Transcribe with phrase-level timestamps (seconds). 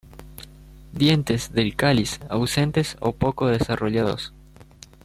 [0.93, 4.33] Dientes del cáliz ausentes o poco desarrollados.